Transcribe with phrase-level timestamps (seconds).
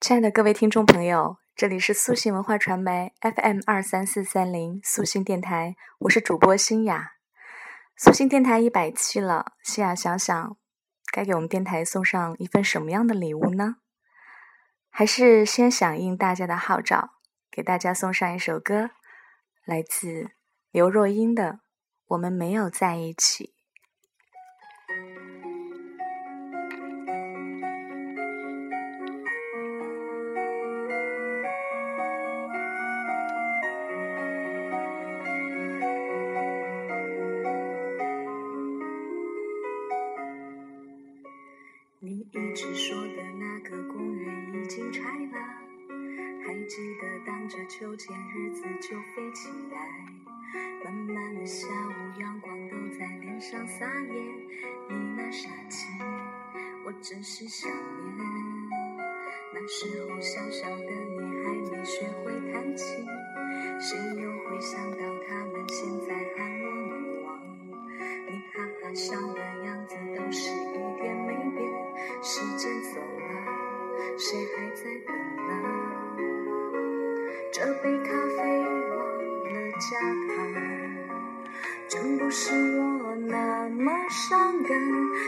[0.00, 7.14] 亲爱的各位听众朋友，这里是素心文化传媒 FM 二三四三零素心电台，我是主播新雅。
[7.96, 10.56] 素心电台一百期了，新雅想想，
[11.12, 13.78] 该给我们电台送上一份什么样的礼物呢？
[14.88, 17.10] 还是先响应大家的号召，
[17.50, 18.90] 给大家送上一首歌，
[19.64, 20.30] 来自
[20.70, 21.52] 刘若英的
[22.06, 23.52] 《我们没有在一起》。
[42.60, 45.38] 你说的那个公园已经拆了，
[46.44, 49.78] 还记得荡着秋千，日子就飞起来。
[50.84, 54.12] 慢慢的下午，阳光都在脸上撒野，
[54.88, 55.86] 你那傻气，
[56.84, 58.26] 我真是想念。
[59.54, 63.06] 那时候小小的你还没学会弹琴，
[63.80, 67.40] 谁又会想到他们现在喊我女王？
[68.26, 69.14] 你哈哈笑
[77.50, 78.42] 这杯咖啡
[78.90, 78.98] 忘
[79.44, 79.48] 了
[79.80, 79.98] 加
[80.34, 80.36] 糖，
[81.88, 84.70] 真不是我那么伤感。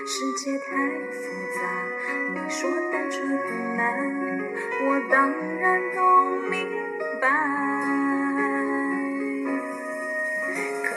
[0.07, 0.67] 世界太
[1.11, 1.19] 复
[1.55, 1.61] 杂，
[2.35, 3.81] 你说单纯很难，
[4.87, 6.01] 我当然都
[6.49, 6.69] 明
[7.21, 8.00] 白。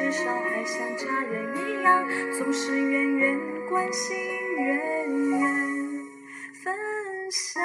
[0.00, 3.38] 至少还像家人一样，总是远远
[3.68, 4.16] 关心，
[4.56, 4.66] 远
[5.28, 5.40] 远
[6.54, 6.74] 分
[7.30, 7.62] 享。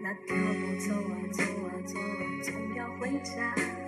[0.00, 2.02] 那条路走啊走啊走啊，
[2.42, 3.87] 总要回家。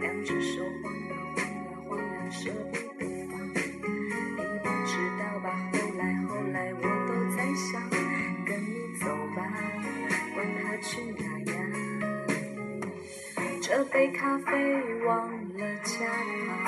[0.00, 3.34] 两只手晃啊晃啊晃啊，舍不得放。
[3.48, 5.46] 你不知道吧？
[5.72, 7.80] 后来后来，我都在想，
[8.44, 9.38] 跟你走吧，
[10.34, 11.54] 管他去哪呀。
[13.62, 14.50] 这杯咖啡
[15.06, 16.04] 忘了加
[16.46, 16.58] 糖，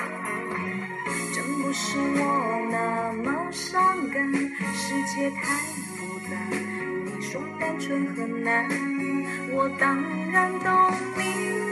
[1.34, 4.32] 真不是我那么伤感。
[4.74, 5.42] 世界太
[5.96, 6.32] 复杂，
[7.04, 8.68] 你说单纯很难，
[9.52, 10.00] 我当
[10.30, 10.70] 然都
[11.18, 11.71] 明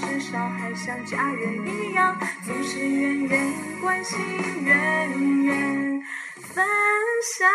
[0.31, 4.17] 至少还像家人一样，总是远远关心，
[4.63, 6.01] 远远
[6.37, 6.65] 分
[7.21, 7.49] 享。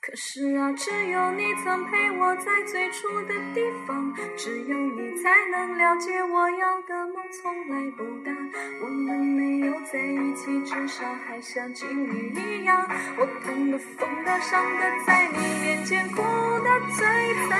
[0.00, 8.32] 可是啊，只有你曾陪我在最初的地方，只有你才能了解我要的梦从来不大。
[8.82, 12.88] 我们没有在一起，至少还像情侣一样。
[13.18, 13.26] 我
[13.70, 17.06] 的、疯的、伤的，在你面前哭得最
[17.48, 17.50] 惨。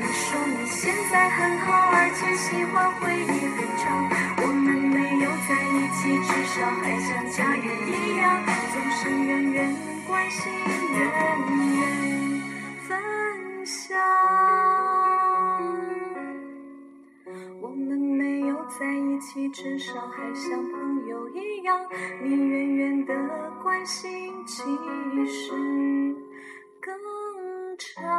[0.00, 3.82] 你说你现在很好，而且喜欢回忆很长。
[4.38, 8.24] 我们没有在一起，至少还像家人一样，
[8.72, 9.74] 总是远远
[10.06, 10.52] 关心，
[10.94, 11.00] 远
[11.78, 11.80] 远
[12.86, 12.90] 分
[13.66, 13.98] 享。
[17.60, 20.62] 我们没有在一起，至少还像
[22.24, 23.14] 你远远的
[23.62, 24.10] 关心，
[24.44, 24.62] 其
[25.26, 25.52] 实
[26.80, 26.92] 更
[27.78, 28.11] 长。